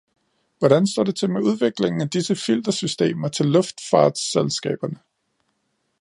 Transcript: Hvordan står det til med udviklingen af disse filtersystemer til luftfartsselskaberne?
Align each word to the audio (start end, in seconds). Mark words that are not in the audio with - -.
Hvordan 0.59 0.87
står 0.87 1.03
det 1.03 1.15
til 1.15 1.29
med 1.29 1.41
udviklingen 1.41 2.01
af 2.01 2.09
disse 2.09 2.35
filtersystemer 2.35 3.27
til 3.27 3.45
luftfartsselskaberne? 3.45 4.99